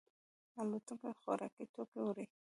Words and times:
الوتکې 0.59 1.09
خوراکي 1.19 1.65
توکي 1.73 1.99
وړي. 2.03 2.25